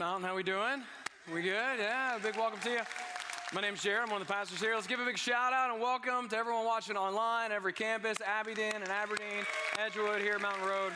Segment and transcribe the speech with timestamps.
[0.00, 0.26] Mountain.
[0.26, 0.82] How we doing?
[1.30, 1.78] We good?
[1.78, 2.80] Yeah, big welcome to you.
[3.52, 4.04] My name's Jared.
[4.04, 4.74] I'm one of the pastors here.
[4.74, 8.76] Let's give a big shout out and welcome to everyone watching online, every campus, Abingdon
[8.76, 9.44] and Aberdeen,
[9.78, 10.94] Edgewood here, at Mountain Road.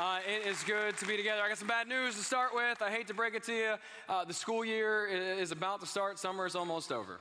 [0.00, 1.42] Uh, it is good to be together.
[1.42, 2.80] I got some bad news to start with.
[2.80, 3.74] I hate to break it to you.
[4.08, 6.18] Uh, the school year is about to start.
[6.18, 7.20] Summer is almost over.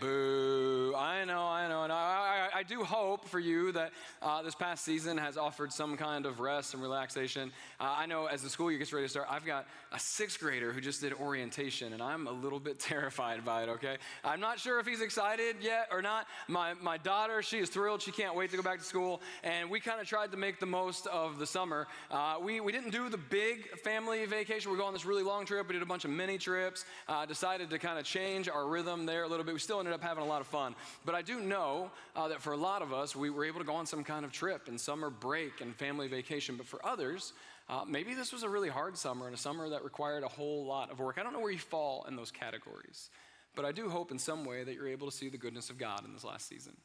[0.00, 0.94] Boo.
[0.96, 1.84] I know, I know.
[1.84, 3.92] And I, I, I do hope for you that
[4.22, 7.52] uh, this past season has offered some kind of rest and relaxation.
[7.78, 10.40] Uh, I know as the school year gets ready to start, I've got a sixth
[10.40, 13.98] grader who just did orientation, and I'm a little bit terrified by it, okay?
[14.24, 16.26] I'm not sure if he's excited yet or not.
[16.48, 18.00] My, my daughter, she is thrilled.
[18.00, 19.20] She can't wait to go back to school.
[19.44, 21.86] And we kind of tried to make the most of the summer.
[22.10, 24.70] Uh, we, we didn't do the big family vacation.
[24.70, 25.68] We're going on this really long trip.
[25.68, 29.04] We did a bunch of mini trips, uh, decided to kind of change our rhythm
[29.04, 29.52] there a little bit.
[29.52, 30.74] We still ended up having a lot of fun.
[31.04, 33.66] But I do know uh, that for a lot of us, we were able to
[33.66, 36.56] go on some kind of trip and summer break and family vacation.
[36.56, 37.32] But for others,
[37.68, 40.64] uh, maybe this was a really hard summer and a summer that required a whole
[40.64, 41.18] lot of work.
[41.18, 43.10] I don't know where you fall in those categories,
[43.54, 45.78] but I do hope in some way that you're able to see the goodness of
[45.78, 46.76] God in this last season.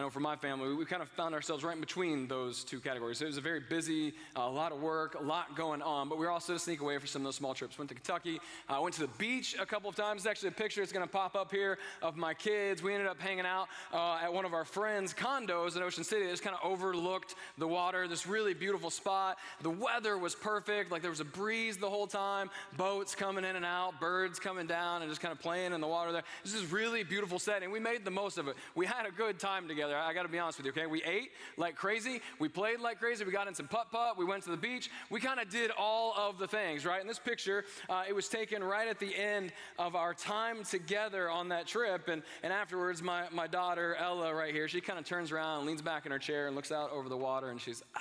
[0.00, 2.80] I know for my family, we kind of found ourselves right in between those two
[2.80, 3.20] categories.
[3.20, 6.16] It was a very busy, uh, a lot of work, a lot going on, but
[6.16, 7.76] we were also to sneak away for some of those small trips.
[7.76, 10.22] Went to Kentucky, I uh, went to the beach a couple of times.
[10.22, 12.82] There's actually a picture that's going to pop up here of my kids.
[12.82, 16.24] We ended up hanging out uh, at one of our friends' condos in Ocean City.
[16.24, 19.36] It just kind of overlooked the water, this really beautiful spot.
[19.60, 23.54] The weather was perfect, like there was a breeze the whole time, boats coming in
[23.54, 26.22] and out, birds coming down, and just kind of playing in the water there.
[26.42, 27.70] This is really beautiful setting.
[27.70, 28.56] We made the most of it.
[28.74, 30.08] We had a good time together together.
[30.08, 30.86] I got to be honest with you, okay?
[30.86, 32.20] We ate like crazy.
[32.38, 33.24] We played like crazy.
[33.24, 34.16] We got in some putt putt.
[34.16, 34.90] We went to the beach.
[35.10, 37.00] We kind of did all of the things, right?
[37.00, 41.30] In this picture, uh, it was taken right at the end of our time together
[41.30, 42.08] on that trip.
[42.08, 45.82] And, and afterwards, my, my daughter, Ella, right here, she kind of turns around, leans
[45.82, 48.00] back in her chair, and looks out over the water, and she's, ah,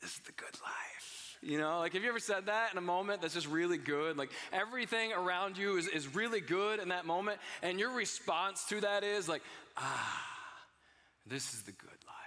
[0.00, 1.14] this is the good life.
[1.42, 4.16] You know, like have you ever said that in a moment that's just really good?
[4.16, 8.80] Like everything around you is, is really good in that moment, and your response to
[8.80, 9.42] that is like,
[9.76, 10.22] ah,
[11.26, 12.24] this is the good life.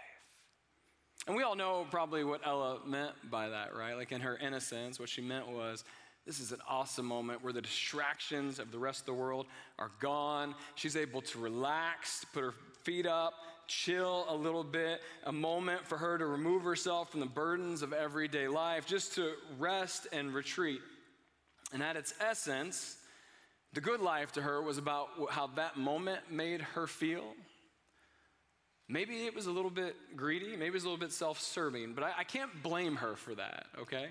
[1.27, 3.95] And we all know probably what Ella meant by that, right?
[3.95, 5.83] Like in her innocence, what she meant was,
[6.25, 9.45] this is an awesome moment where the distractions of the rest of the world
[9.79, 10.55] are gone.
[10.75, 12.53] She's able to relax, put her
[12.83, 13.33] feet up,
[13.67, 17.93] chill a little bit, a moment for her to remove herself from the burdens of
[17.93, 20.81] everyday life, just to rest and retreat.
[21.73, 22.97] And at its essence,
[23.73, 27.33] the good life to her was about how that moment made her feel.
[28.89, 31.93] Maybe it was a little bit greedy, maybe it was a little bit self serving,
[31.93, 34.07] but I, I can't blame her for that, okay?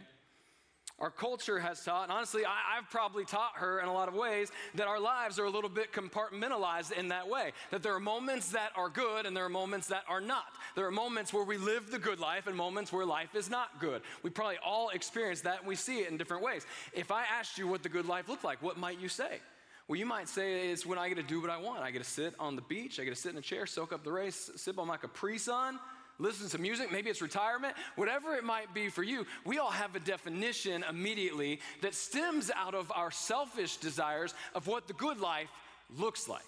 [0.99, 4.15] Our culture has taught, and honestly, I, have probably taught her in a lot of
[4.15, 7.53] ways, that our lives are a little bit compartmentalized in that way.
[7.71, 10.47] That there are moments that are good and there are moments that are not.
[10.75, 13.79] There are moments where we live the good life and moments where life is not
[13.79, 14.01] good.
[14.23, 16.65] We probably all experience that and we see it in different ways.
[16.95, 19.41] If I asked you what the good life looked like, what might you say?
[19.89, 21.83] Well, you might say it's when I get to do what I want.
[21.83, 23.93] I get to sit on the beach, I get to sit in a chair, soak
[23.93, 25.79] up the rays, sip on my Capri Sun
[26.19, 29.95] listen to music, maybe it's retirement, whatever it might be for you, we all have
[29.95, 35.49] a definition immediately that stems out of our selfish desires of what the good life
[35.97, 36.43] looks like.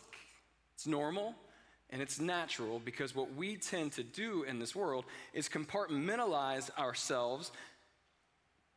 [0.74, 1.34] It's normal
[1.90, 7.50] and it's natural because what we tend to do in this world is compartmentalize ourselves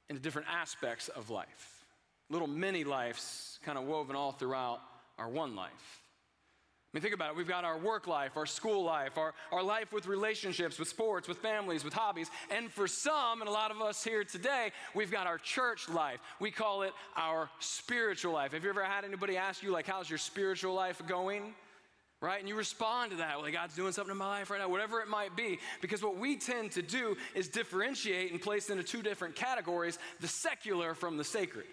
[0.09, 1.85] into different aspects of life.
[2.29, 4.79] Little mini lives kind of woven all throughout
[5.17, 6.00] our one life.
[6.91, 7.37] I mean, think about it.
[7.37, 11.25] We've got our work life, our school life, our, our life with relationships, with sports,
[11.25, 12.29] with families, with hobbies.
[12.49, 16.19] And for some, and a lot of us here today, we've got our church life.
[16.41, 18.51] We call it our spiritual life.
[18.51, 21.53] Have you ever had anybody ask you, like, how's your spiritual life going?
[22.19, 22.41] Right?
[22.41, 23.41] And you respond to that.
[23.41, 25.59] like, God's doing something in my life right now, whatever it might be.
[25.81, 30.27] Because what we tend to do is differentiate and place into two different categories the
[30.27, 31.67] secular from the sacred.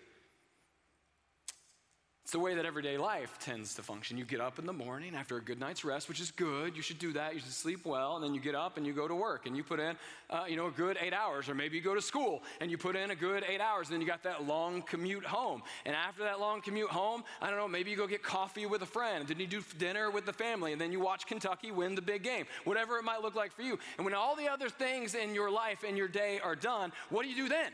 [2.29, 4.19] It's the way that everyday life tends to function.
[4.19, 6.77] You get up in the morning after a good night's rest, which is good.
[6.77, 7.33] You should do that.
[7.33, 8.17] You should sleep well.
[8.17, 9.97] And then you get up and you go to work and you put in,
[10.29, 11.49] uh, you know, a good eight hours.
[11.49, 13.89] Or maybe you go to school and you put in a good eight hours.
[13.89, 15.63] And then you got that long commute home.
[15.87, 18.83] And after that long commute home, I don't know, maybe you go get coffee with
[18.83, 19.27] a friend.
[19.27, 20.73] Then you do dinner with the family.
[20.73, 22.45] And then you watch Kentucky win the big game.
[22.65, 23.79] Whatever it might look like for you.
[23.97, 27.23] And when all the other things in your life and your day are done, what
[27.23, 27.73] do you do then?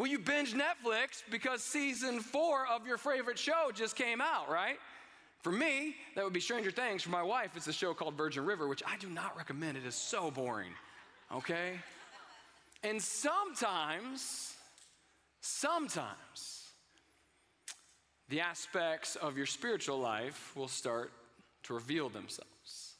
[0.00, 4.78] Well, you binge Netflix because season four of your favorite show just came out, right?
[5.42, 7.02] For me, that would be Stranger Things.
[7.02, 9.76] For my wife, it's a show called Virgin River, which I do not recommend.
[9.76, 10.70] It is so boring,
[11.30, 11.72] okay?
[12.82, 14.54] And sometimes,
[15.42, 16.64] sometimes,
[18.30, 21.12] the aspects of your spiritual life will start
[21.64, 22.94] to reveal themselves.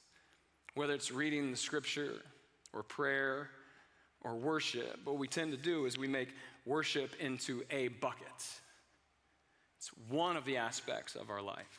[0.75, 2.17] Whether it's reading the scripture
[2.75, 3.49] or prayer
[4.23, 5.00] or worship.
[5.05, 6.29] What we tend to do is we make
[6.66, 8.26] worship into a bucket.
[9.78, 11.78] It's one of the aspects of our life.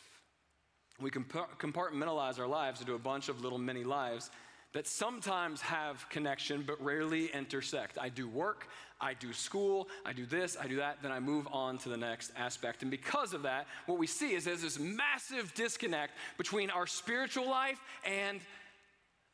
[1.00, 4.30] We compartmentalize our lives into a bunch of little mini lives
[4.74, 7.98] that sometimes have connection but rarely intersect.
[8.00, 8.68] I do work,
[9.02, 11.98] I do school, I do this, I do that, then I move on to the
[11.98, 12.82] next aspect.
[12.82, 17.50] And because of that, what we see is there's this massive disconnect between our spiritual
[17.50, 18.40] life and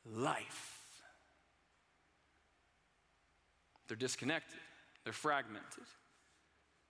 [0.05, 0.73] life.
[3.87, 4.57] They're disconnected,
[5.07, 5.87] they're fragmented.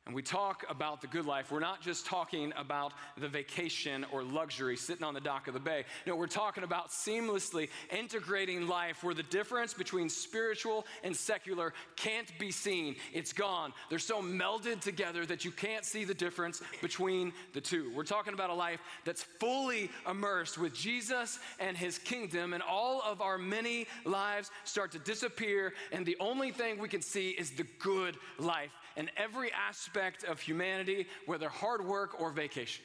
[0.08, 4.24] And we talk about the good life, we're not just talking about the vacation or
[4.24, 5.84] luxury sitting on the dock of the bay.
[6.06, 12.32] No, we're talking about seamlessly integrating life where the difference between spiritual and secular can't
[12.40, 12.96] be seen.
[13.12, 13.74] It's gone.
[13.90, 17.92] They're so melded together that you can't see the difference between the two.
[17.94, 23.02] We're talking about a life that's fully immersed with Jesus and his kingdom, and all
[23.02, 27.52] of our many lives start to disappear, and the only thing we can see is
[27.52, 32.84] the good life in every aspect of humanity, whether hard work or vacation.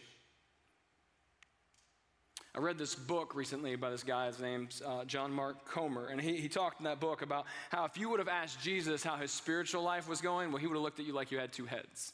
[2.54, 6.20] I read this book recently by this guy, his name's uh, John Mark Comer, and
[6.20, 9.16] he, he talked in that book about how if you would have asked Jesus how
[9.16, 11.50] his spiritual life was going, well, he would have looked at you like you had
[11.50, 12.12] two heads.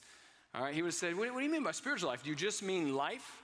[0.55, 2.23] All right, he would have said, what, what do you mean by spiritual life?
[2.23, 3.43] Do you just mean life?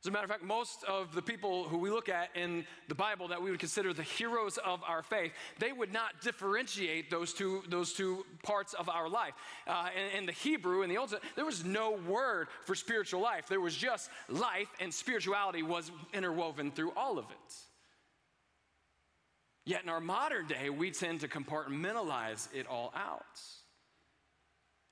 [0.00, 2.94] As a matter of fact, most of the people who we look at in the
[2.94, 7.32] Bible that we would consider the heroes of our faith, they would not differentiate those
[7.32, 9.34] two, those two parts of our life.
[9.66, 13.20] Uh, in, in, the Hebrew, in the Old Testament, there was no word for spiritual
[13.20, 13.48] life.
[13.48, 17.54] There was just life, and spirituality was interwoven through all of it.
[19.64, 23.40] Yet in our modern day, we tend to compartmentalize it all out.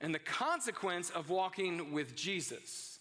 [0.00, 2.96] And the consequence of walking with Jesus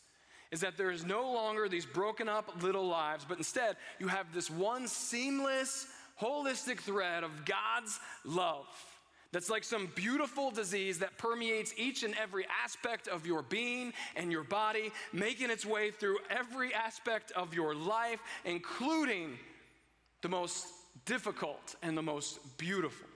[0.52, 4.34] is that there is no longer these broken up little lives, but instead you have
[4.34, 5.88] this one seamless,
[6.22, 8.68] holistic thread of God's love.
[9.32, 14.32] That's like some beautiful disease that permeates each and every aspect of your being and
[14.32, 19.38] your body, making its way through every aspect of your life, including
[20.22, 20.68] the most
[21.04, 23.08] difficult and the most beautiful.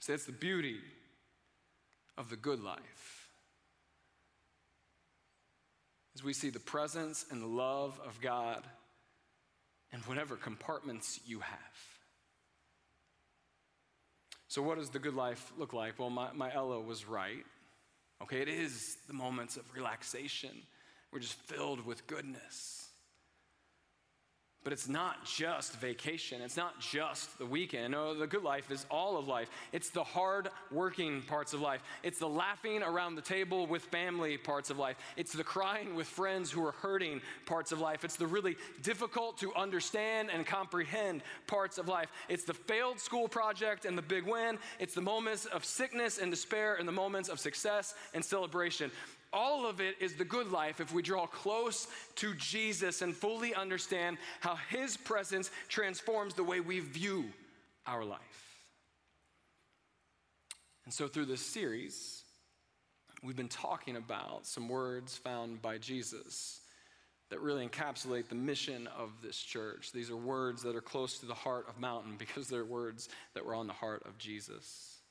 [0.00, 0.78] So that's the beauty
[2.18, 3.21] of the good life
[6.14, 8.64] as we see the presence and love of God
[9.92, 11.58] in whatever compartments you have.
[14.48, 15.98] So, what does the good life look like?
[15.98, 17.44] Well, my, my Ella was right.
[18.22, 20.50] Okay, it is the moments of relaxation.
[21.10, 22.81] We're just filled with goodness.
[24.64, 26.40] But it's not just vacation.
[26.40, 27.92] It's not just the weekend.
[27.92, 29.50] No, the good life is all of life.
[29.72, 31.82] It's the hard working parts of life.
[32.04, 34.96] It's the laughing around the table with family parts of life.
[35.16, 38.04] It's the crying with friends who are hurting parts of life.
[38.04, 42.12] It's the really difficult to understand and comprehend parts of life.
[42.28, 44.58] It's the failed school project and the big win.
[44.78, 48.92] It's the moments of sickness and despair and the moments of success and celebration
[49.32, 51.86] all of it is the good life if we draw close
[52.16, 57.24] to Jesus and fully understand how his presence transforms the way we view
[57.86, 58.20] our life.
[60.84, 62.22] And so, through this series,
[63.22, 66.60] we've been talking about some words found by Jesus
[67.30, 69.90] that really encapsulate the mission of this church.
[69.92, 73.46] These are words that are close to the heart of Mountain because they're words that
[73.46, 75.01] were on the heart of Jesus.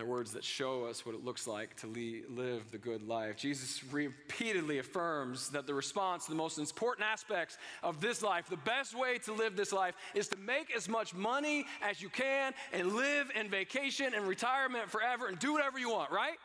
[0.00, 3.36] They're words that show us what it looks like to live the good life.
[3.36, 8.56] Jesus repeatedly affirms that the response to the most important aspects of this life, the
[8.56, 12.54] best way to live this life, is to make as much money as you can
[12.72, 16.38] and live in vacation and retirement forever and do whatever you want, right?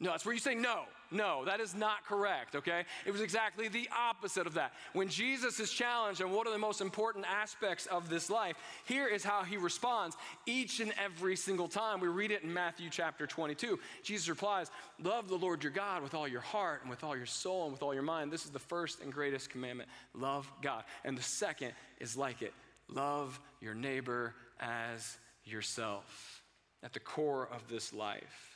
[0.00, 0.84] No, that's where you say no.
[1.10, 2.84] No, that is not correct, okay?
[3.04, 4.72] It was exactly the opposite of that.
[4.92, 9.06] When Jesus is challenged on what are the most important aspects of this life, here
[9.06, 12.00] is how he responds each and every single time.
[12.00, 13.78] We read it in Matthew chapter 22.
[14.02, 14.70] Jesus replies,
[15.02, 17.72] Love the Lord your God with all your heart and with all your soul and
[17.72, 18.32] with all your mind.
[18.32, 20.84] This is the first and greatest commandment love God.
[21.04, 22.52] And the second is like it
[22.88, 26.42] love your neighbor as yourself.
[26.82, 28.55] At the core of this life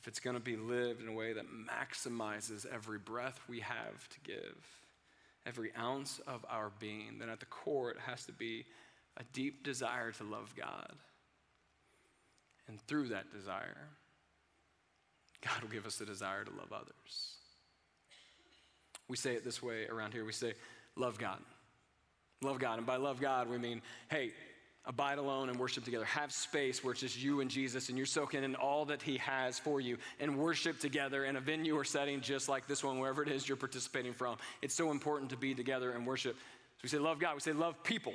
[0.00, 4.08] if it's going to be lived in a way that maximizes every breath we have
[4.08, 4.56] to give,
[5.44, 8.64] every ounce of our being, then at the core it has to be
[9.18, 10.94] a deep desire to love God.
[12.66, 13.88] And through that desire,
[15.42, 17.34] God will give us the desire to love others.
[19.08, 20.54] We say it this way around here we say,
[20.96, 21.40] love God.
[22.42, 22.78] Love God.
[22.78, 24.30] And by love God, we mean, hey,
[24.86, 26.04] abide alone and worship together.
[26.04, 29.18] Have space where it's just you and Jesus and you're soaking in all that He
[29.18, 32.98] has for you and worship together in a venue or setting just like this one,
[32.98, 34.36] wherever it is you're participating from.
[34.62, 36.34] It's so important to be together and worship.
[36.34, 37.34] So we say, love God.
[37.34, 38.14] We say, love people.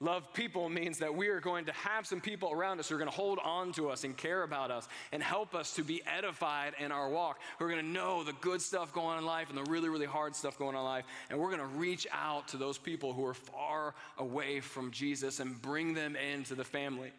[0.00, 2.98] Love people means that we are going to have some people around us who are
[2.98, 6.02] going to hold on to us and care about us and help us to be
[6.04, 9.24] edified in our walk, who are going to know the good stuff going on in
[9.24, 11.04] life and the really, really hard stuff going on in life.
[11.30, 15.38] And we're going to reach out to those people who are far away from Jesus
[15.38, 17.12] and bring them into the family.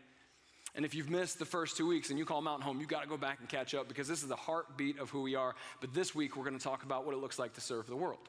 [0.75, 3.03] And if you've missed the first two weeks and you call Mountain home, you've got
[3.03, 5.55] to go back and catch up because this is the heartbeat of who we are.
[5.79, 7.95] But this week, we're going to talk about what it looks like to serve the
[7.95, 8.27] world.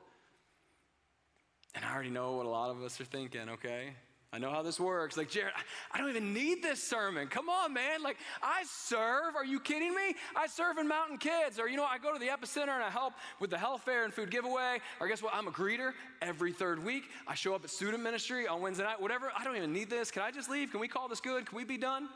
[1.74, 3.94] And I already know what a lot of us are thinking, okay?
[4.32, 5.16] I know how this works.
[5.16, 5.52] Like, Jared,
[5.92, 7.28] I don't even need this sermon.
[7.28, 8.02] Come on, man.
[8.02, 9.36] Like, I serve.
[9.36, 10.14] Are you kidding me?
[10.34, 11.58] I serve in Mountain Kids.
[11.58, 14.04] Or, you know, I go to the Epicenter and I help with the health fair
[14.04, 14.80] and food giveaway.
[15.00, 15.32] Or, guess what?
[15.34, 17.04] I'm a greeter every third week.
[17.26, 19.30] I show up at student ministry on Wednesday night, whatever.
[19.36, 20.10] I don't even need this.
[20.10, 20.70] Can I just leave?
[20.70, 21.46] Can we call this good?
[21.46, 22.08] Can we be done?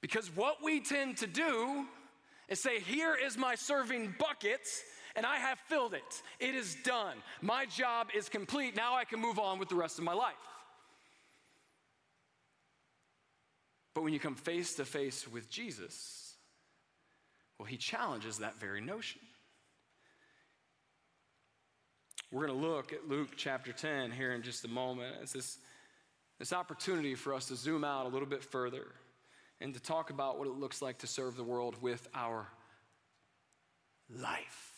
[0.00, 1.86] Because what we tend to do
[2.48, 4.66] is say, Here is my serving bucket
[5.16, 6.22] and I have filled it.
[6.40, 7.16] It is done.
[7.40, 8.76] My job is complete.
[8.76, 10.34] Now I can move on with the rest of my life.
[13.94, 16.34] But when you come face to face with Jesus,
[17.58, 19.20] well, he challenges that very notion.
[22.30, 25.16] We're going to look at Luke chapter 10 here in just a moment.
[25.20, 25.58] It's this,
[26.38, 28.86] this opportunity for us to zoom out a little bit further
[29.60, 32.48] and to talk about what it looks like to serve the world with our
[34.08, 34.72] life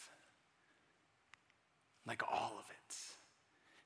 [2.07, 2.97] like all of it.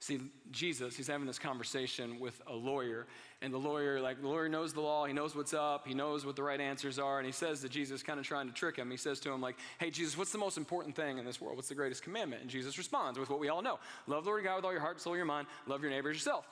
[0.00, 0.20] See,
[0.50, 3.06] Jesus, he's having this conversation with a lawyer,
[3.40, 6.26] and the lawyer, like, the lawyer knows the law, he knows what's up, he knows
[6.26, 8.76] what the right answers are, and he says to Jesus, kind of trying to trick
[8.76, 11.40] him, he says to him, like, hey, Jesus, what's the most important thing in this
[11.40, 11.57] world?
[11.57, 12.42] What's the greatest commandment?
[12.42, 14.80] And Jesus responds with what we all know love the Lord God with all your
[14.80, 16.47] heart, soul, your mind, love your neighbor as yourself.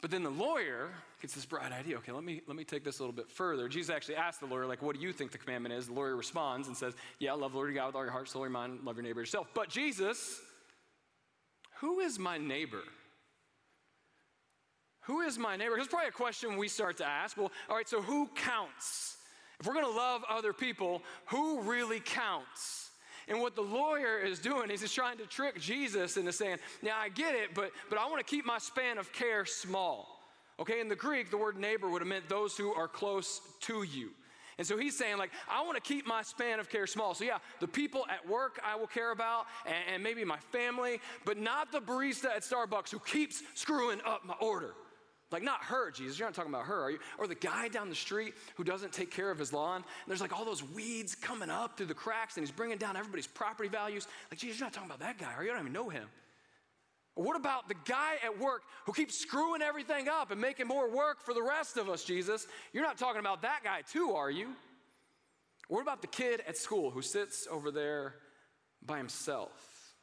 [0.00, 0.90] But then the lawyer
[1.22, 1.96] gets this bright idea.
[1.96, 3.68] Okay, let me, let me take this a little bit further.
[3.68, 5.86] Jesus actually asked the lawyer, like, what do you think the commandment is?
[5.86, 8.42] The lawyer responds and says, yeah, love the Lord God with all your heart, soul,
[8.42, 9.48] your mind, love your neighbor yourself.
[9.54, 10.40] But Jesus,
[11.76, 12.82] who is my neighbor?
[15.06, 15.76] Who is my neighbor?
[15.76, 17.36] That's probably a question we start to ask.
[17.36, 19.18] Well, all right, so who counts?
[19.60, 22.90] If we're going to love other people, who really counts?
[23.28, 26.98] And what the lawyer is doing is he's trying to trick Jesus into saying, Now
[26.98, 30.20] I get it, but, but I want to keep my span of care small.
[30.60, 33.82] Okay, in the Greek, the word neighbor would have meant those who are close to
[33.82, 34.10] you.
[34.56, 37.12] And so he's saying, like, I want to keep my span of care small.
[37.14, 41.00] So, yeah, the people at work I will care about, and, and maybe my family,
[41.24, 44.74] but not the barista at Starbucks who keeps screwing up my order.
[45.34, 46.16] Like, not her, Jesus.
[46.16, 47.00] You're not talking about her, are you?
[47.18, 49.78] Or the guy down the street who doesn't take care of his lawn.
[49.78, 52.96] And there's like all those weeds coming up through the cracks, and he's bringing down
[52.96, 54.06] everybody's property values.
[54.30, 55.50] Like, Jesus, you're not talking about that guy, are you?
[55.50, 56.06] I don't even know him.
[57.16, 60.88] Or what about the guy at work who keeps screwing everything up and making more
[60.88, 62.46] work for the rest of us, Jesus?
[62.72, 64.50] You're not talking about that guy, too, are you?
[65.66, 68.14] What about the kid at school who sits over there
[68.86, 69.96] by himself?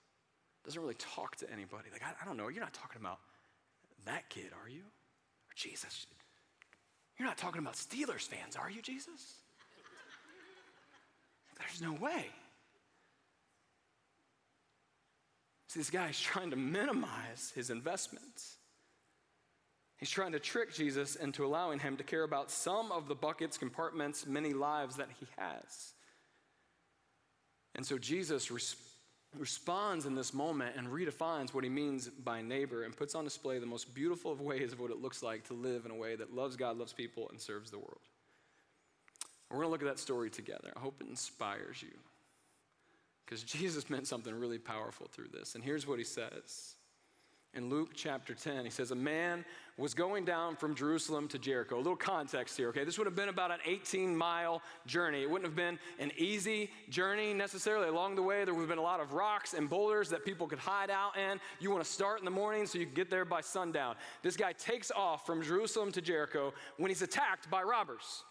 [0.65, 1.87] Doesn't really talk to anybody.
[1.89, 2.49] Like, I, I don't know.
[2.49, 3.19] You're not talking about
[4.03, 4.81] that kid, are you?
[5.61, 6.07] Jesus,
[7.17, 9.35] you're not talking about Steelers fans, are you, Jesus?
[11.59, 12.25] There's no way.
[15.67, 18.57] See, this guy is trying to minimize his investments.
[19.97, 23.59] He's trying to trick Jesus into allowing him to care about some of the buckets,
[23.59, 25.93] compartments, many lives that he has.
[27.75, 28.90] And so Jesus responds
[29.37, 33.59] responds in this moment and redefines what he means by neighbor and puts on display
[33.59, 36.15] the most beautiful of ways of what it looks like to live in a way
[36.15, 38.01] that loves God, loves people, and serves the world.
[39.49, 40.71] We're going to look at that story together.
[40.75, 41.91] I hope it inspires you
[43.25, 45.55] because Jesus meant something really powerful through this.
[45.55, 46.75] And here's what he says
[47.53, 48.63] in Luke chapter 10.
[48.63, 49.45] He says, A man
[49.81, 51.75] was going down from Jerusalem to Jericho.
[51.75, 52.83] A little context here, okay?
[52.83, 55.23] This would have been about an 18 mile journey.
[55.23, 57.89] It wouldn't have been an easy journey necessarily.
[57.89, 60.47] Along the way, there would have been a lot of rocks and boulders that people
[60.47, 61.39] could hide out in.
[61.59, 63.95] You want to start in the morning so you can get there by sundown.
[64.21, 68.23] This guy takes off from Jerusalem to Jericho when he's attacked by robbers.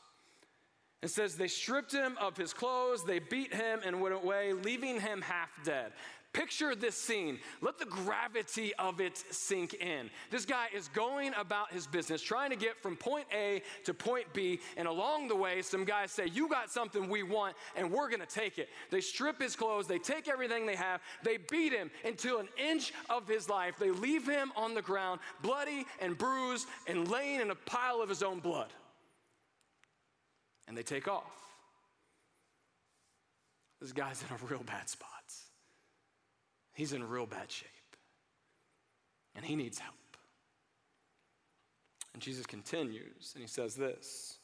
[1.03, 5.01] It says they stripped him of his clothes, they beat him and went away, leaving
[5.01, 5.93] him half dead.
[6.33, 7.41] Picture this scene.
[7.61, 10.09] Let the gravity of it sink in.
[10.31, 14.33] This guy is going about his business, trying to get from point A to point
[14.33, 18.09] B, and along the way, some guys say, You got something we want, and we're
[18.09, 18.69] gonna take it.
[18.91, 22.93] They strip his clothes, they take everything they have, they beat him until an inch
[23.09, 23.75] of his life.
[23.81, 28.09] They leave him on the ground, bloody and bruised, and laying in a pile of
[28.09, 28.73] his own blood.
[30.69, 31.33] And they take off.
[33.81, 35.20] This guy's in a real bad spot.
[36.81, 37.69] He's in real bad shape.
[39.37, 39.95] And he needs help.
[42.15, 44.39] And Jesus continues and he says this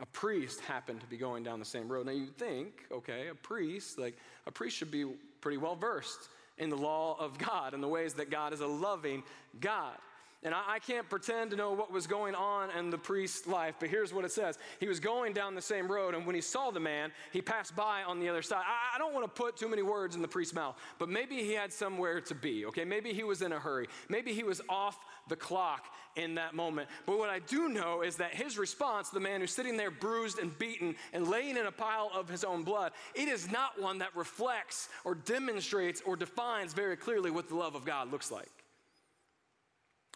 [0.00, 2.06] A priest happened to be going down the same road.
[2.06, 4.16] Now you'd think, okay, a priest, like
[4.48, 5.04] a priest should be
[5.40, 8.66] pretty well versed in the law of God and the ways that God is a
[8.66, 9.22] loving
[9.60, 9.94] God.
[10.42, 13.76] And I, I, can't pretend to know what was going on in the priest's life,
[13.80, 14.58] but here's what it says.
[14.78, 17.74] He was going down the same road, and when he saw the man, he passed
[17.74, 18.62] by on the other side.
[18.66, 21.36] I, I don't want to put too many words in the priest's mouth, but maybe
[21.36, 22.84] he had somewhere to be, okay?
[22.84, 23.88] Maybe he was in a hurry.
[24.08, 26.88] Maybe he was off the clock in that moment.
[27.06, 30.38] But what I do know is that his response, the man who's sitting there bruised
[30.38, 33.98] and beaten and laying in a pile of his own blood, it is not one
[33.98, 38.50] that reflects or demonstrates or defines very clearly what the love of God looks like.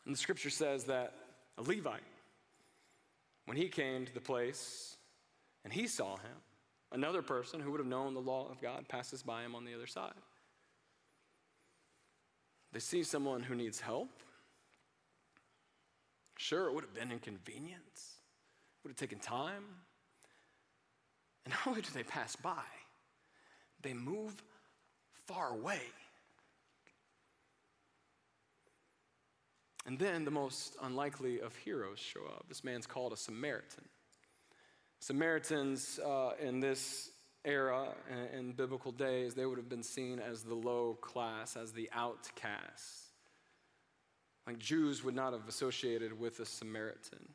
[0.04, 1.14] And the scripture says that
[1.58, 2.00] a Levite,
[3.46, 4.96] when he came to the place
[5.64, 6.36] and he saw him,
[6.92, 9.74] another person who would have known the law of God passes by him on the
[9.74, 10.14] other side.
[12.72, 14.10] They see someone who needs help.
[16.36, 19.64] Sure, it would have been inconvenience, it would have taken time.
[21.44, 22.62] And not only do they pass by,
[23.82, 24.34] they move
[25.26, 25.80] far away
[29.86, 32.46] And then the most unlikely of heroes show up.
[32.48, 33.84] This man's called a Samaritan.
[35.00, 37.10] Samaritans uh, in this
[37.44, 37.88] era,
[38.36, 43.06] in, biblical days, they would have been seen as the low class, as the outcast.
[44.46, 47.30] Like Jews would not have associated with a Samaritan.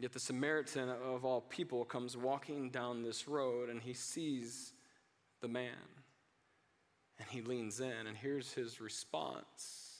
[0.00, 4.72] Yet the Samaritan of all people comes walking down this road and he sees
[5.40, 5.70] the man
[7.20, 9.93] and he leans in, and here's his response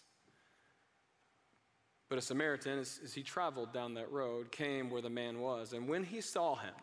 [2.08, 5.72] but a Samaritan, as, as he traveled down that road, came where the man was.
[5.72, 6.74] And when he saw him,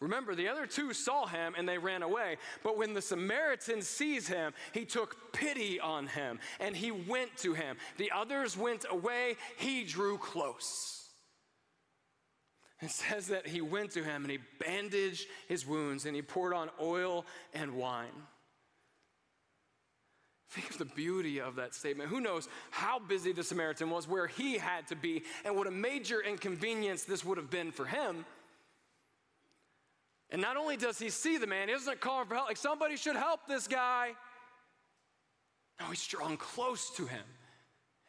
[0.00, 2.36] Remember, the other two saw him and they ran away.
[2.62, 7.52] But when the Samaritan sees him, he took pity on him and he went to
[7.52, 7.76] him.
[7.96, 11.08] The others went away, he drew close.
[12.80, 16.54] It says that he went to him and he bandaged his wounds and he poured
[16.54, 18.22] on oil and wine.
[20.50, 22.08] Think of the beauty of that statement.
[22.08, 25.70] Who knows how busy the Samaritan was, where he had to be, and what a
[25.70, 28.24] major inconvenience this would have been for him.
[30.30, 32.96] And not only does he see the man, he doesn't call for help, like somebody
[32.96, 34.12] should help this guy.
[35.80, 37.24] No, he's drawn close to him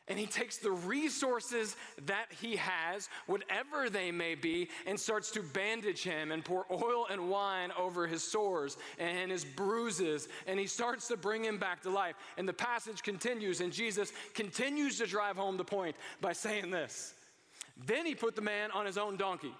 [0.10, 5.43] and he takes the resources that he has, whatever they may be, and starts to
[5.43, 10.65] bandage him and pour oil and wine over his sores and his bruises, and he
[10.65, 12.15] starts to bring him back to life.
[12.38, 17.13] And the passage continues, and Jesus continues to drive home the point by saying this
[17.86, 19.54] Then he put the man on his own donkey.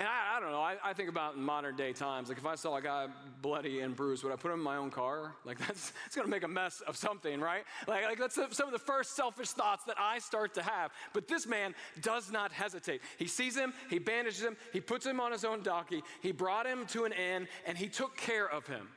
[0.00, 2.54] And I, I don't know, I, I, think about modern day times, like if I
[2.54, 3.08] saw a guy
[3.42, 5.34] bloody and bruised, would I put him in my own car?
[5.44, 7.64] Like that's, it's gonna make a mess of something, right?
[7.86, 10.90] Like, like that's some of the first selfish thoughts that I start to have.
[11.12, 13.02] But this man does not hesitate.
[13.18, 16.64] He sees him, he bandages him, he puts him on his own donkey, he brought
[16.64, 18.88] him to an inn, and he took care of him.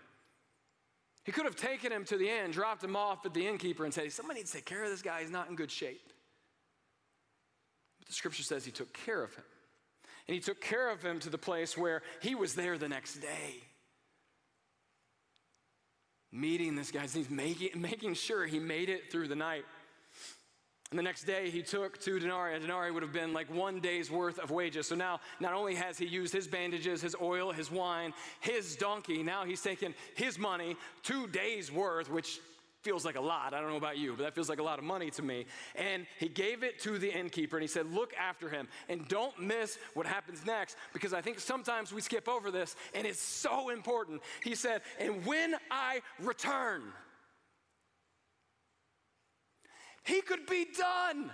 [1.25, 3.93] He could have taken him to the inn, dropped him off at the innkeeper, and
[3.93, 6.13] said, Somebody needs to take care of this guy, he's not in good shape.
[7.99, 9.43] But the scripture says he took care of him.
[10.27, 13.15] And he took care of him to the place where he was there the next
[13.15, 13.63] day.
[16.31, 19.65] Meeting this guy, he's making, making sure he made it through the night.
[20.93, 22.55] And the next day, he took two denarii.
[22.55, 24.87] A denarii would have been like one day's worth of wages.
[24.87, 29.23] So now, not only has he used his bandages, his oil, his wine, his donkey,
[29.23, 32.39] now he's taken his money, two days' worth, which
[32.83, 33.53] feels like a lot.
[33.53, 35.45] I don't know about you, but that feels like a lot of money to me.
[35.75, 39.39] And he gave it to the innkeeper and he said, Look after him and don't
[39.39, 43.69] miss what happens next because I think sometimes we skip over this and it's so
[43.69, 44.21] important.
[44.43, 46.83] He said, And when I return,
[50.03, 51.31] he could be done.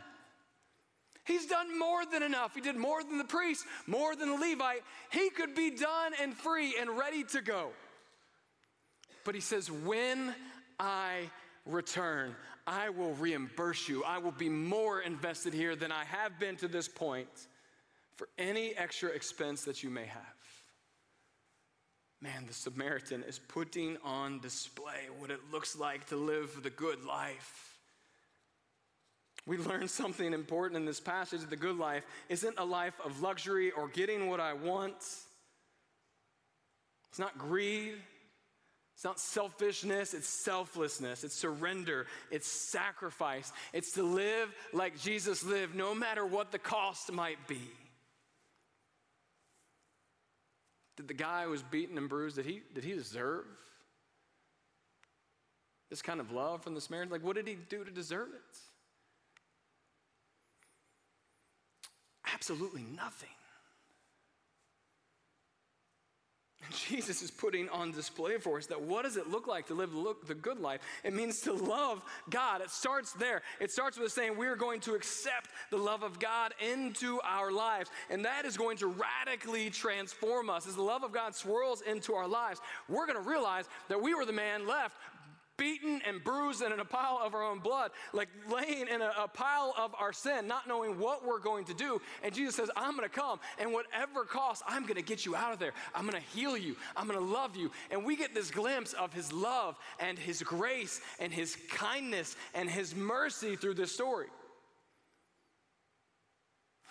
[1.26, 2.56] He's done more than enough.
[2.56, 4.82] He did more than the priest, more than the Levite.
[5.12, 7.70] He could be done and free and ready to go.
[9.26, 10.34] But he says, When
[10.80, 11.30] I
[11.65, 14.04] return, I will reimburse you.
[14.04, 17.28] I will be more invested here than I have been to this point
[18.15, 20.22] for any extra expense that you may have.
[22.22, 27.06] Man, the Samaritan is putting on display what it looks like to live the good
[27.06, 27.78] life.
[29.45, 31.41] We learn something important in this passage.
[31.50, 34.98] The good life isn't a life of luxury or getting what I want.
[37.10, 37.93] It's not greed.
[39.00, 43.54] It's not selfishness, it's selflessness, it's surrender, it's sacrifice.
[43.72, 47.62] It's to live like Jesus lived, no matter what the cost might be.
[50.98, 53.46] Did the guy who was beaten and bruised, did he, did he deserve
[55.90, 57.10] this kind of love from this marriage?
[57.10, 58.58] Like, what did he do to deserve it?
[62.34, 63.30] Absolutely nothing.
[66.89, 69.91] Jesus is putting on display for us that what does it look like to live
[70.28, 70.82] the good life?
[71.04, 72.62] It means to love God.
[72.62, 73.41] It starts there.
[73.60, 77.89] It starts with saying we're going to accept the love of God into our lives.
[78.10, 80.67] And that is going to radically transform us.
[80.67, 84.13] As the love of God swirls into our lives, we're going to realize that we
[84.13, 84.98] were the man left
[85.60, 89.12] beaten and bruised and in a pile of our own blood, like laying in a,
[89.19, 92.02] a pile of our sin, not knowing what we're going to do.
[92.24, 95.36] And Jesus says, I'm going to come, and whatever cost, I'm going to get you
[95.36, 95.74] out of there.
[95.93, 96.76] I'm going to heal you.
[96.95, 97.69] I'm going to love you.
[97.91, 102.69] And we get this glimpse of his love and his grace and his kindness and
[102.69, 104.28] his mercy through this story.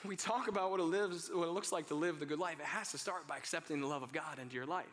[0.05, 2.61] We talk about what it, lives, what it looks like to live the good life.
[2.61, 4.87] It has to start by accepting the love of God into your life.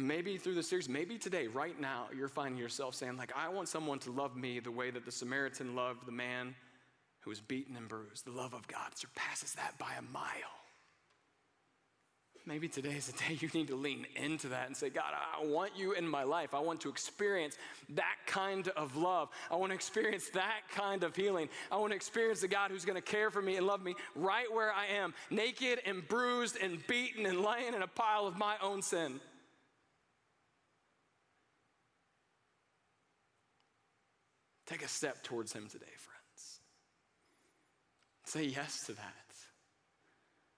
[0.00, 3.68] Maybe through the series, maybe today, right now, you're finding yourself saying, like, I want
[3.68, 6.54] someone to love me the way that the Samaritan loved the man
[7.20, 8.24] who was beaten and bruised.
[8.24, 10.58] The love of God surpasses that by a mile.
[12.46, 15.44] Maybe today is the day you need to lean into that and say, God, I
[15.44, 16.54] want you in my life.
[16.54, 17.58] I want to experience
[17.90, 19.28] that kind of love.
[19.50, 21.50] I want to experience that kind of healing.
[21.70, 23.96] I want to experience the God who's going to care for me and love me
[24.14, 28.38] right where I am, naked and bruised and beaten and laying in a pile of
[28.38, 29.20] my own sin.
[34.68, 36.60] Take a step towards Him today, friends.
[38.26, 39.14] Say yes to that.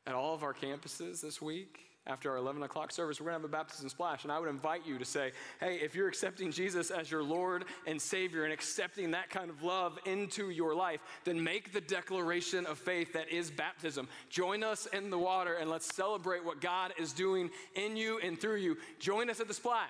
[0.07, 3.43] At all of our campuses this week, after our 11 o'clock service, we're going to
[3.43, 4.25] have a baptism splash.
[4.25, 7.67] And I would invite you to say, hey, if you're accepting Jesus as your Lord
[7.87, 12.67] and Savior and accepting that kind of love into your life, then make the declaration
[12.67, 14.09] of faith that is baptism.
[14.29, 18.41] Join us in the water and let's celebrate what God is doing in you and
[18.41, 18.77] through you.
[18.99, 19.89] Join us at the splash.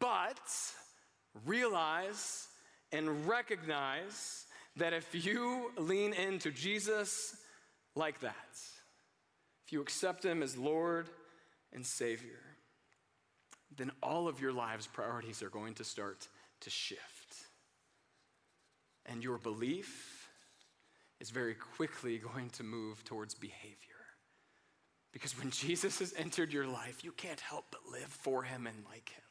[0.00, 0.40] But
[1.44, 2.48] realize
[2.96, 7.36] and recognize that if you lean into Jesus
[7.94, 8.34] like that,
[9.66, 11.08] if you accept Him as Lord
[11.74, 12.40] and Savior,
[13.76, 16.26] then all of your life's priorities are going to start
[16.60, 17.02] to shift.
[19.04, 20.28] And your belief
[21.20, 23.76] is very quickly going to move towards behavior.
[25.12, 28.76] Because when Jesus has entered your life, you can't help but live for Him and
[28.90, 29.25] like Him.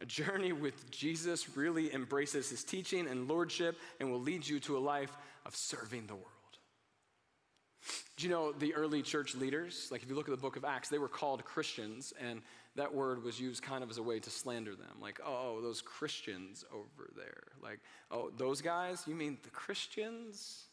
[0.00, 4.76] A journey with Jesus really embraces his teaching and lordship and will lead you to
[4.76, 6.28] a life of serving the world.
[8.16, 9.88] Do you know the early church leaders?
[9.90, 12.42] Like, if you look at the book of Acts, they were called Christians, and
[12.76, 14.96] that word was used kind of as a way to slander them.
[15.00, 17.42] Like, oh, those Christians over there.
[17.62, 17.80] Like,
[18.10, 19.04] oh, those guys?
[19.06, 20.64] You mean the Christians?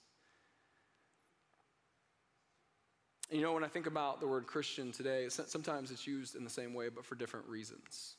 [3.29, 6.49] You know, when I think about the word Christian today, sometimes it's used in the
[6.49, 8.15] same way, but for different reasons.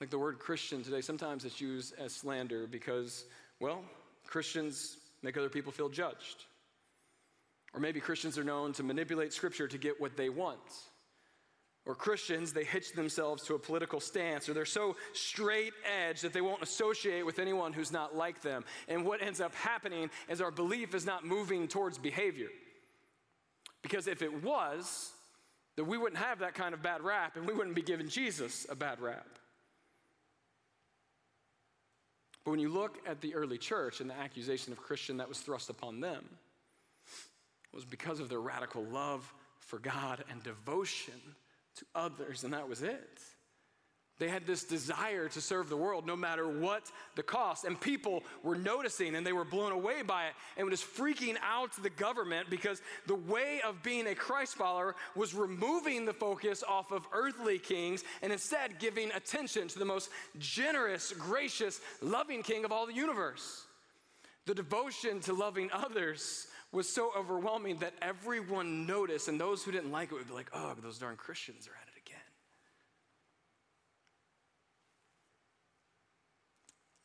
[0.00, 3.26] Like the word Christian today, sometimes it's used as slander because,
[3.60, 3.82] well,
[4.26, 6.46] Christians make other people feel judged.
[7.74, 10.58] Or maybe Christians are known to manipulate scripture to get what they want.
[11.86, 16.32] Or Christians, they hitch themselves to a political stance, or they're so straight edge that
[16.32, 18.64] they won't associate with anyone who's not like them.
[18.88, 22.48] And what ends up happening is our belief is not moving towards behavior.
[23.82, 25.12] Because if it was,
[25.76, 28.66] then we wouldn't have that kind of bad rap, and we wouldn't be giving Jesus
[28.70, 29.26] a bad rap.
[32.44, 35.38] But when you look at the early church and the accusation of Christian that was
[35.38, 36.24] thrust upon them,
[37.72, 41.20] was because of their radical love for God and devotion
[41.76, 43.20] to others, and that was it.
[44.20, 46.82] They had this desire to serve the world no matter what
[47.16, 47.64] the cost.
[47.64, 50.34] And people were noticing and they were blown away by it.
[50.58, 54.94] And it was freaking out the government because the way of being a Christ follower
[55.16, 60.10] was removing the focus off of earthly kings and instead giving attention to the most
[60.38, 63.64] generous, gracious, loving king of all the universe.
[64.44, 69.90] The devotion to loving others was so overwhelming that everyone noticed, and those who didn't
[69.90, 71.89] like it would be like, oh, those darn Christians are at it.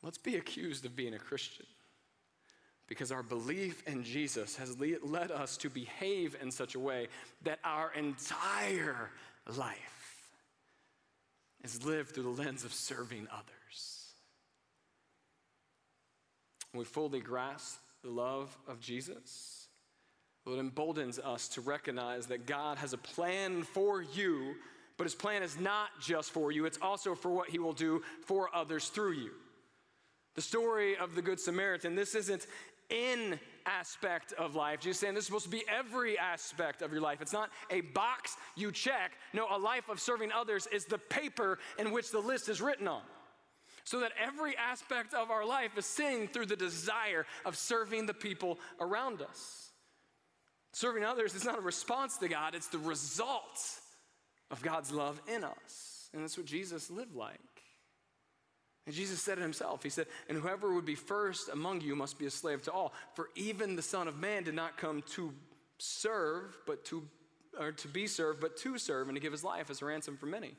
[0.06, 1.66] Let's be accused of being a Christian
[2.86, 7.08] because our belief in Jesus has led us to behave in such a way
[7.42, 9.10] that our entire
[9.56, 10.30] life
[11.64, 14.12] is lived through the lens of serving others.
[16.72, 19.66] We fully grasp the love of Jesus,
[20.46, 24.54] it emboldens us to recognize that God has a plan for you,
[24.98, 28.04] but his plan is not just for you, it's also for what he will do
[28.24, 29.32] for others through you.
[30.36, 32.46] The story of the Good Samaritan, this isn't
[32.90, 34.80] in aspect of life.
[34.80, 37.20] Jesus saying this is supposed to be every aspect of your life.
[37.20, 39.12] It's not a box you check.
[39.32, 42.86] No, a life of serving others is the paper in which the list is written
[42.86, 43.02] on.
[43.84, 48.14] So that every aspect of our life is seen through the desire of serving the
[48.14, 49.70] people around us.
[50.72, 53.80] Serving others is not a response to God, it's the result
[54.50, 56.10] of God's love in us.
[56.12, 57.40] And that's what Jesus lived like.
[58.86, 59.82] And Jesus said it himself.
[59.82, 62.94] He said, And whoever would be first among you must be a slave to all.
[63.14, 65.32] For even the Son of Man did not come to
[65.78, 67.02] serve, but to
[67.58, 70.16] or to be served, but to serve and to give his life as a ransom
[70.16, 70.54] for many.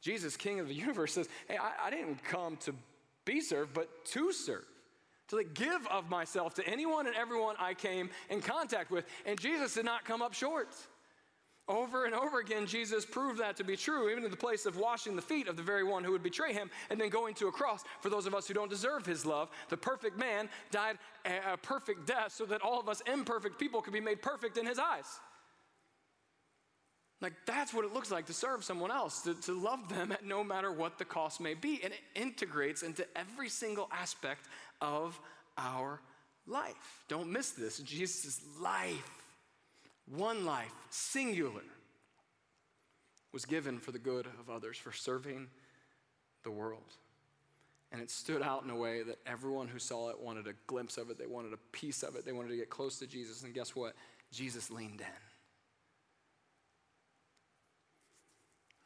[0.00, 2.74] Jesus, King of the universe, says, Hey, I, I didn't come to
[3.24, 4.66] be served, but to serve.
[5.28, 9.06] To like give of myself to anyone and everyone I came in contact with.
[9.24, 10.68] And Jesus did not come up short.
[11.66, 14.76] Over and over again, Jesus proved that to be true, even in the place of
[14.76, 17.48] washing the feet of the very one who would betray him and then going to
[17.48, 19.48] a cross for those of us who don't deserve his love.
[19.70, 23.94] The perfect man died a perfect death so that all of us imperfect people could
[23.94, 25.06] be made perfect in his eyes.
[27.22, 30.26] Like, that's what it looks like to serve someone else, to, to love them at
[30.26, 31.80] no matter what the cost may be.
[31.82, 34.46] And it integrates into every single aspect
[34.82, 35.18] of
[35.56, 36.02] our
[36.46, 37.04] life.
[37.08, 37.78] Don't miss this.
[37.78, 39.23] Jesus' life,
[40.06, 41.62] one life, singular,
[43.32, 45.48] was given for the good of others, for serving
[46.44, 46.94] the world.
[47.90, 50.98] And it stood out in a way that everyone who saw it wanted a glimpse
[50.98, 51.18] of it.
[51.18, 52.24] They wanted a piece of it.
[52.24, 53.42] They wanted to get close to Jesus.
[53.44, 53.94] And guess what?
[54.32, 55.06] Jesus leaned in.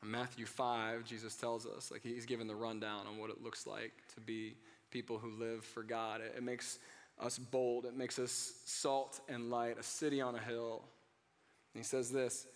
[0.03, 3.67] In Matthew 5, Jesus tells us, like he's given the rundown on what it looks
[3.67, 4.57] like to be
[4.91, 6.21] people who live for God.
[6.21, 6.79] It, it makes
[7.19, 10.85] us bold, it makes us salt and light, a city on a hill.
[11.79, 12.49] And he says this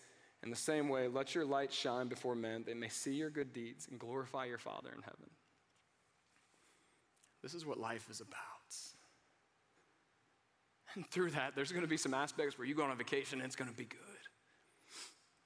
[0.43, 3.53] In the same way, let your light shine before men, they may see your good
[3.53, 5.31] deeds and glorify your Father in heaven.
[7.41, 8.39] This is what life is about.
[10.97, 13.39] And through that, there's going to be some aspects where you go on a vacation
[13.39, 14.01] and it's going to be good.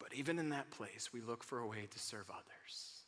[0.01, 3.03] But even in that place, we look for a way to serve others.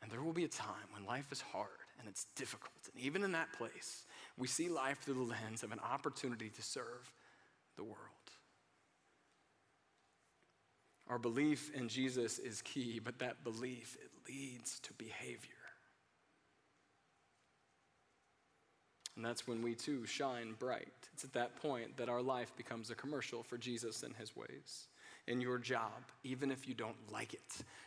[0.00, 1.68] And there will be a time when life is hard
[1.98, 2.72] and it's difficult.
[2.94, 4.04] And even in that place,
[4.38, 7.12] we see life through the lens of an opportunity to serve
[7.76, 8.15] the world.
[11.08, 15.50] Our belief in Jesus is key, but that belief it leads to behavior.
[19.14, 20.92] And that's when we too shine bright.
[21.14, 24.88] It's at that point that our life becomes a commercial for Jesus and his ways
[25.28, 25.90] in your job,
[26.22, 27.40] even if you don't like it.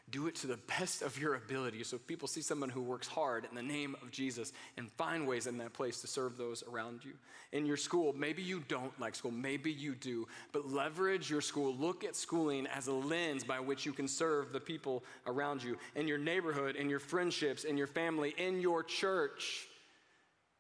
[0.10, 3.46] Do it to the best of your ability so people see someone who works hard
[3.50, 7.06] in the name of Jesus and find ways in that place to serve those around
[7.06, 7.12] you.
[7.52, 11.74] In your school, maybe you don't like school, maybe you do, but leverage your school.
[11.76, 15.78] Look at schooling as a lens by which you can serve the people around you
[15.96, 19.68] in your neighborhood, in your friendships, in your family, in your church.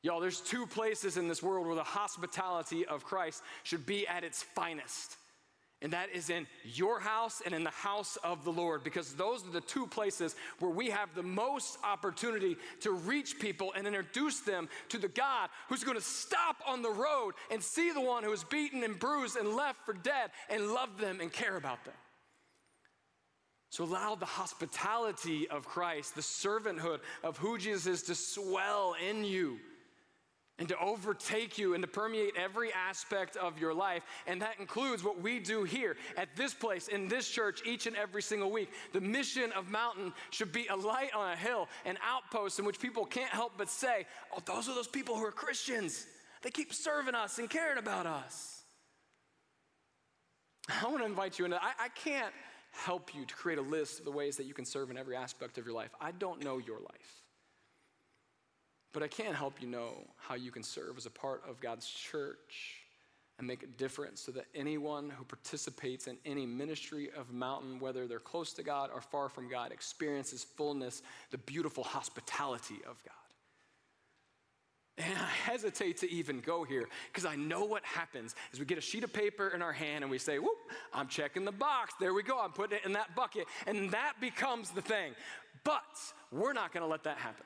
[0.01, 4.23] Y'all, there's two places in this world where the hospitality of Christ should be at
[4.23, 5.17] its finest
[5.81, 9.47] and that is in your house and in the house of the Lord, because those
[9.47, 14.41] are the two places where we have the most opportunity to reach people and introduce
[14.41, 18.23] them to the God who's going to stop on the road and see the one
[18.23, 21.85] who is beaten and bruised and left for dead and love them and care about
[21.85, 21.93] them.
[23.69, 29.23] So allow the hospitality of Christ, the servanthood of who Jesus is to swell in
[29.23, 29.59] you
[30.59, 34.03] and to overtake you and to permeate every aspect of your life.
[34.27, 37.95] And that includes what we do here at this place, in this church, each and
[37.95, 38.69] every single week.
[38.93, 42.79] The mission of Mountain should be a light on a hill, an outpost in which
[42.79, 46.05] people can't help but say, Oh, those are those people who are Christians.
[46.41, 48.63] They keep serving us and caring about us.
[50.69, 52.33] I want to invite you into I, I can't
[52.71, 55.15] help you to create a list of the ways that you can serve in every
[55.15, 55.89] aspect of your life.
[55.99, 57.23] I don't know your life.
[58.91, 61.87] But I can't help you know how you can serve as a part of God's
[61.87, 62.75] church
[63.37, 68.05] and make a difference so that anyone who participates in any ministry of mountain, whether
[68.05, 73.13] they're close to God or far from God, experiences fullness, the beautiful hospitality of God.
[74.97, 78.77] And I hesitate to even go here because I know what happens is we get
[78.77, 80.57] a sheet of paper in our hand and we say, whoop,
[80.93, 81.93] I'm checking the box.
[82.01, 82.37] There we go.
[82.37, 83.45] I'm putting it in that bucket.
[83.65, 85.13] And that becomes the thing.
[85.63, 85.79] But
[86.33, 87.45] we're not going to let that happen.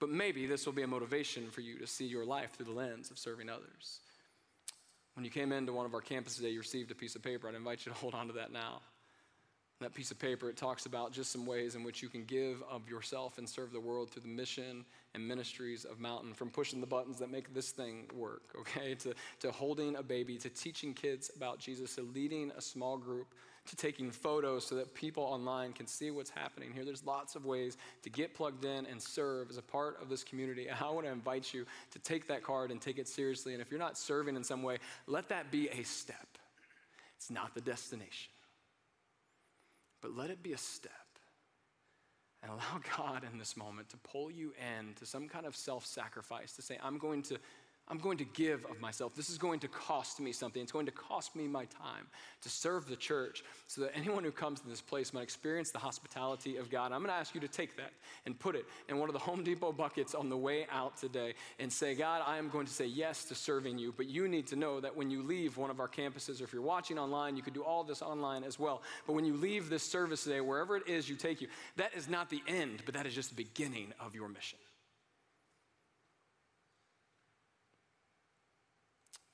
[0.00, 2.72] But maybe this will be a motivation for you to see your life through the
[2.72, 4.00] lens of serving others.
[5.14, 7.46] When you came into one of our campuses today, you received a piece of paper.
[7.48, 8.80] I'd invite you to hold on to that now.
[9.80, 12.62] That piece of paper, it talks about just some ways in which you can give
[12.70, 14.84] of yourself and serve the world through the mission
[15.14, 19.14] and ministries of Mountain, from pushing the buttons that make this thing work, okay, to,
[19.40, 23.34] to holding a baby, to teaching kids about Jesus, to leading a small group,
[23.70, 26.84] to taking photos so that people online can see what's happening here.
[26.84, 30.24] There's lots of ways to get plugged in and serve as a part of this
[30.24, 30.66] community.
[30.66, 33.52] And I want to invite you to take that card and take it seriously.
[33.52, 36.26] And if you're not serving in some way, let that be a step.
[37.16, 38.32] It's not the destination,
[40.02, 40.92] but let it be a step.
[42.42, 45.84] And allow God in this moment to pull you in to some kind of self
[45.84, 47.36] sacrifice, to say, I'm going to
[47.90, 49.16] I'm going to give of myself.
[49.16, 50.62] This is going to cost me something.
[50.62, 52.06] It's going to cost me my time
[52.42, 55.80] to serve the church so that anyone who comes to this place might experience the
[55.80, 56.92] hospitality of God.
[56.92, 57.90] I'm going to ask you to take that
[58.26, 61.34] and put it in one of the Home Depot buckets on the way out today
[61.58, 63.92] and say, God, I am going to say yes to serving you.
[63.96, 66.52] But you need to know that when you leave one of our campuses, or if
[66.52, 68.82] you're watching online, you could do all this online as well.
[69.04, 72.08] But when you leave this service today, wherever it is you take you, that is
[72.08, 74.58] not the end, but that is just the beginning of your mission.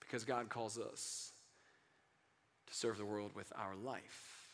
[0.07, 1.33] Because God calls us
[2.67, 4.49] to serve the world with our life.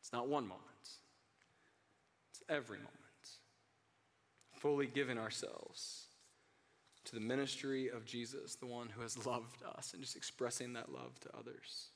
[0.00, 0.60] It's not one moment,
[2.30, 2.92] it's every moment.
[4.54, 6.06] Fully giving ourselves
[7.04, 10.92] to the ministry of Jesus, the one who has loved us, and just expressing that
[10.92, 11.88] love to others.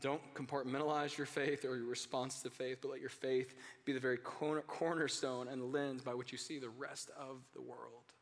[0.00, 3.54] Don't compartmentalize your faith or your response to faith, but let your faith
[3.84, 8.13] be the very cornerstone and lens by which you see the rest of the world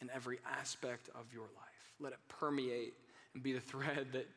[0.00, 1.94] in every aspect of your life.
[2.00, 2.94] Let it permeate
[3.34, 4.28] and be the thread that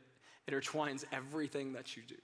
[0.49, 2.15] intertwines everything that you do.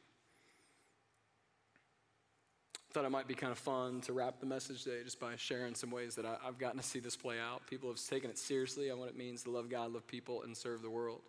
[2.91, 5.75] Thought it might be kind of fun to wrap the message today just by sharing
[5.75, 7.67] some ways that I, have gotten to see this play out.
[7.67, 10.55] People have taken it seriously on what it means to love God, love people, and
[10.55, 11.19] serve the world.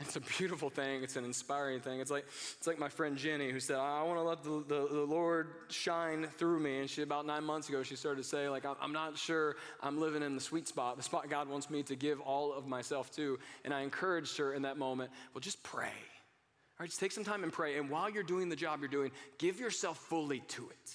[0.00, 1.02] It's a beautiful thing.
[1.02, 2.00] It's an inspiring thing.
[2.00, 2.24] It's like,
[2.56, 5.48] it's like my friend Jenny who said, I want to let the, the, the, Lord
[5.68, 6.78] shine through me.
[6.80, 10.00] And she, about nine months ago, she started to say, like, I'm not sure I'm
[10.00, 13.10] living in the sweet spot, the spot God wants me to give all of myself
[13.16, 13.38] to.
[13.64, 15.86] And I encouraged her in that moment, well, just pray.
[15.86, 17.76] All right, just take some time and pray.
[17.76, 20.94] And while you're doing the job you're doing, give yourself fully to it.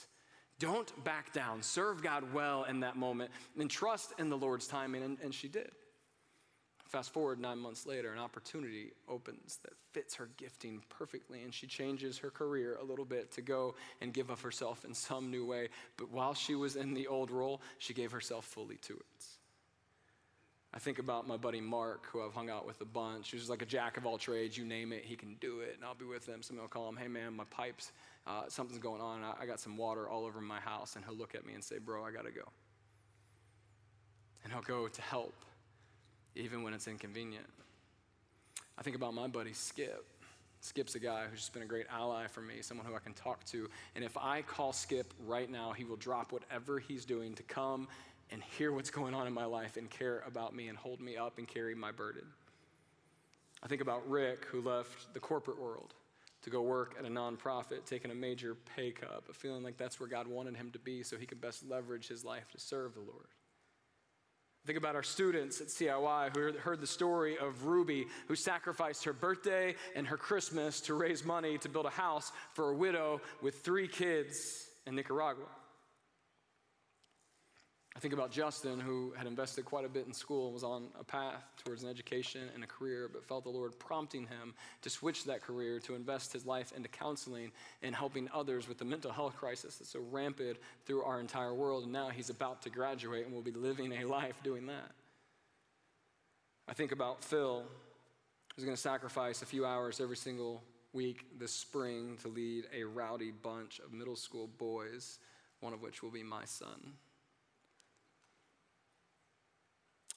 [0.57, 1.61] Don't back down.
[1.61, 5.03] Serve God well in that moment and trust in the Lord's timing.
[5.03, 5.69] And, and she did.
[6.85, 11.65] Fast forward nine months later, an opportunity opens that fits her gifting perfectly, and she
[11.65, 15.45] changes her career a little bit to go and give of herself in some new
[15.45, 15.69] way.
[15.97, 19.25] But while she was in the old role, she gave herself fully to it.
[20.75, 23.61] I think about my buddy Mark, who I've hung out with a bunch, who's like
[23.61, 24.57] a jack of all trades.
[24.57, 25.75] You name it, he can do it.
[25.75, 26.43] And I'll be with him.
[26.43, 27.93] Somebody will call him, hey man, my pipes,
[28.27, 29.23] uh, something's going on.
[29.23, 30.97] I, I got some water all over my house.
[30.97, 32.43] And he'll look at me and say, bro, I got to go.
[34.43, 35.33] And he'll go to help
[36.35, 37.45] even when it's inconvenient.
[38.77, 40.05] I think about my buddy Skip.
[40.61, 43.13] Skip's a guy who's just been a great ally for me, someone who I can
[43.13, 43.69] talk to.
[43.95, 47.87] And if I call Skip right now, he will drop whatever he's doing to come
[48.31, 51.17] and hear what's going on in my life and care about me and hold me
[51.17, 52.23] up and carry my burden.
[53.61, 55.93] I think about Rick, who left the corporate world
[56.41, 59.99] to go work at a nonprofit, taking a major pay cut, but feeling like that's
[59.99, 62.93] where God wanted him to be so he could best leverage his life to serve
[62.93, 63.27] the Lord.
[64.65, 69.13] Think about our students at CIY who heard the story of Ruby, who sacrificed her
[69.13, 73.61] birthday and her Christmas to raise money to build a house for a widow with
[73.61, 75.45] three kids in Nicaragua.
[77.95, 80.87] I think about Justin, who had invested quite a bit in school and was on
[80.99, 84.89] a path towards an education and a career, but felt the Lord prompting him to
[84.89, 89.13] switch that career, to invest his life into counseling and helping others with the mental
[89.13, 91.83] health crisis that's so rampant through our entire world.
[91.83, 94.91] And now he's about to graduate and will be living a life doing that.
[96.67, 97.63] I think about Phil,
[98.55, 102.83] who's going to sacrifice a few hours every single week this spring to lead a
[102.83, 105.19] rowdy bunch of middle school boys,
[105.61, 106.93] one of which will be my son.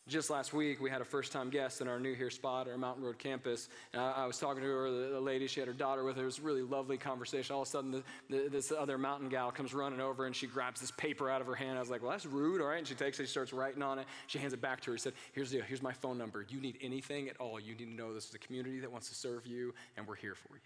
[0.09, 2.73] Just last week, we had a first time guest in our new here spot at
[2.73, 3.69] our Mountain Road campus.
[3.93, 6.17] And I, I was talking to her, the, the, lady, she had her daughter with
[6.17, 6.23] her.
[6.23, 7.55] It was a really lovely conversation.
[7.55, 10.47] All of a sudden, the, the, this other mountain gal comes running over and she
[10.47, 11.77] grabs this paper out of her hand.
[11.77, 12.79] I was like, well, that's rude, all right?
[12.79, 14.07] And she takes it, she starts writing on it.
[14.29, 14.97] She hands it back to her.
[14.97, 16.47] She said, here's, the, here's my phone number.
[16.49, 19.11] You need anything at all, you need to know this is a community that wants
[19.11, 20.61] to serve you, and we're here for you.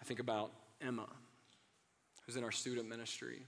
[0.00, 1.08] I think about Emma,
[2.24, 3.44] who's in our student ministry,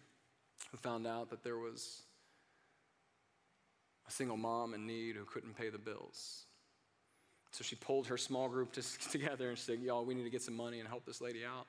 [0.71, 2.03] who found out that there was
[4.07, 6.45] a single mom in need who couldn't pay the bills.
[7.51, 10.43] So she pulled her small group to, together and said, Y'all, we need to get
[10.43, 11.67] some money and help this lady out.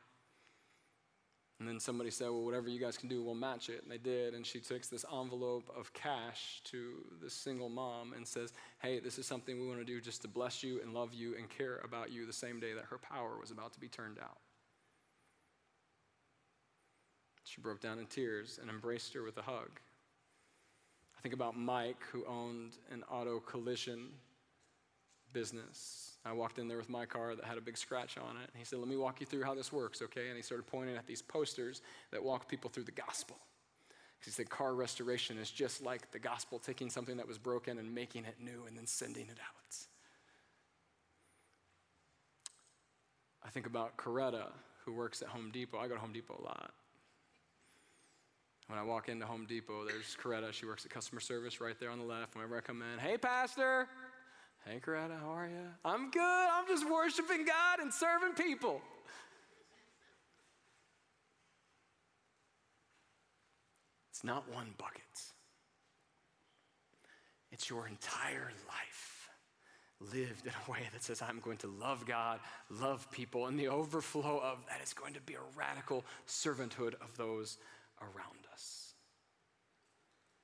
[1.60, 3.82] And then somebody said, Well, whatever you guys can do, we'll match it.
[3.82, 4.34] And they did.
[4.34, 9.18] And she takes this envelope of cash to this single mom and says, Hey, this
[9.18, 11.82] is something we want to do just to bless you and love you and care
[11.84, 14.38] about you the same day that her power was about to be turned out.
[17.44, 19.80] She broke down in tears and embraced her with a hug.
[21.28, 24.12] Think about Mike, who owned an auto collision
[25.34, 26.14] business.
[26.24, 28.50] I walked in there with my car that had a big scratch on it.
[28.50, 30.30] And he said, Let me walk you through how this works, okay?
[30.30, 33.36] And he started pointing at these posters that walk people through the gospel.
[34.24, 37.94] He said, Car restoration is just like the gospel, taking something that was broken and
[37.94, 39.76] making it new and then sending it out.
[43.44, 44.46] I think about Coretta,
[44.86, 45.78] who works at Home Depot.
[45.78, 46.72] I go to Home Depot a lot.
[48.68, 50.52] When I walk into Home Depot, there's Coretta.
[50.52, 52.36] She works at customer service right there on the left.
[52.36, 53.88] Whenever I come in, hey, Pastor.
[54.66, 55.68] Hey, Coretta, how are you?
[55.86, 56.22] I'm good.
[56.22, 58.82] I'm just worshiping God and serving people.
[64.12, 65.04] It's not one bucket,
[67.52, 69.30] it's your entire life
[70.00, 72.40] lived in a way that says, I'm going to love God,
[72.70, 77.16] love people, and the overflow of that is going to be a radical servanthood of
[77.16, 77.58] those
[78.02, 78.94] around us.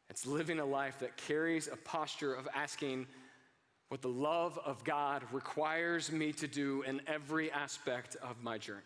[0.09, 3.07] It's living a life that carries a posture of asking
[3.89, 8.81] what the love of God requires me to do in every aspect of my journey.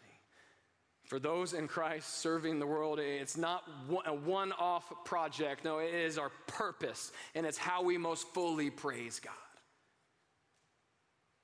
[1.06, 3.64] For those in Christ serving the world, it's not
[4.06, 5.64] a one off project.
[5.64, 9.34] No, it is our purpose, and it's how we most fully praise God.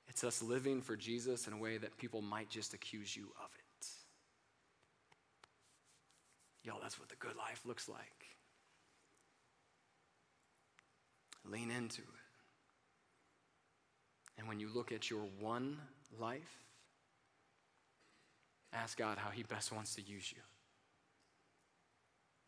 [0.08, 3.48] It's us living for Jesus in a way that people might just accuse you of
[3.58, 3.63] it.
[6.64, 8.00] Yo, that's what the good life looks like.
[11.44, 12.08] Lean into it.
[14.38, 15.76] And when you look at your one
[16.18, 16.64] life,
[18.72, 20.42] ask God how He best wants to use you.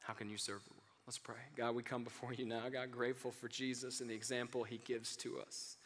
[0.01, 0.83] How can you serve the world?
[1.07, 1.37] Let's pray.
[1.57, 2.69] God, we come before you now.
[2.73, 5.77] God, grateful for Jesus and the example He gives to us.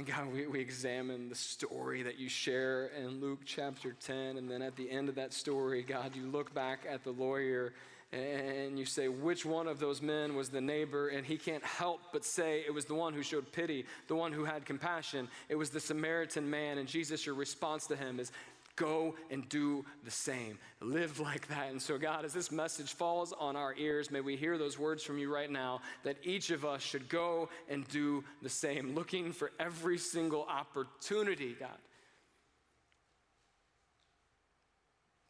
[0.00, 4.38] And God, we, we examine the story that you share in Luke chapter 10.
[4.38, 7.74] And then at the end of that story, God, you look back at the lawyer
[8.10, 11.08] and you say, which one of those men was the neighbor?
[11.08, 14.32] And he can't help but say it was the one who showed pity, the one
[14.32, 15.28] who had compassion.
[15.50, 16.78] It was the Samaritan man.
[16.78, 18.32] And Jesus, your response to him is,
[18.76, 20.58] go and do the same.
[20.80, 21.70] Live like that.
[21.70, 25.02] And so, God, as this message falls on our ears, may we hear those words
[25.02, 29.32] from you right now that each of us should go and do the same, looking
[29.32, 31.68] for every single opportunity, God,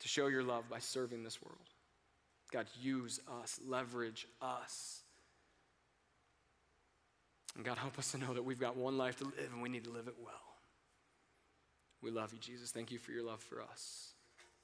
[0.01, 1.59] to show your love by serving this world.
[2.53, 5.03] God, use us, leverage us.
[7.57, 9.69] And God, help us to know that we've got one life to live and we
[9.69, 10.50] need to live it well.
[12.03, 12.71] We love you, Jesus.
[12.71, 14.15] Thank you for your love for us.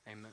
[0.09, 0.33] Amen.